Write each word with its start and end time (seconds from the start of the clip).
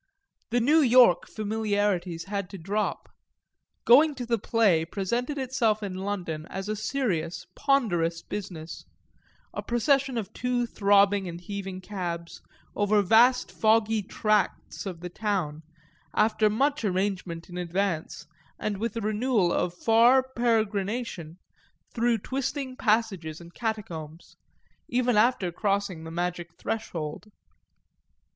The 0.49 0.59
New 0.59 0.81
York 0.81 1.27
familiarities 1.27 2.23
had 2.23 2.49
to 2.49 2.57
drop; 2.57 3.07
going 3.85 4.15
to 4.15 4.25
the 4.25 4.39
play 4.39 4.83
presented 4.83 5.37
itself 5.37 5.83
in 5.83 5.93
London 5.93 6.47
as 6.47 6.67
a 6.67 6.75
serious, 6.75 7.45
ponderous 7.55 8.23
business: 8.23 8.83
a 9.53 9.61
procession 9.61 10.17
of 10.17 10.33
two 10.33 10.65
throbbing 10.65 11.27
and 11.27 11.39
heaving 11.39 11.81
cabs 11.81 12.41
over 12.75 13.03
vast 13.03 13.51
foggy 13.51 14.01
tracts 14.01 14.87
of 14.87 15.01
the 15.01 15.09
town, 15.09 15.61
after 16.15 16.49
much 16.49 16.83
arrangement 16.83 17.47
in 17.47 17.59
advance 17.59 18.25
and 18.57 18.79
with 18.79 18.97
a 18.97 19.01
renewal 19.01 19.53
of 19.53 19.71
far 19.71 20.23
peregrination, 20.35 21.37
through 21.93 22.17
twisting 22.17 22.75
passages 22.75 23.39
and 23.39 23.53
catacombs, 23.53 24.35
even 24.87 25.15
after 25.15 25.51
crossing 25.51 26.03
the 26.05 26.09
magic 26.09 26.55
threshold. 26.57 27.27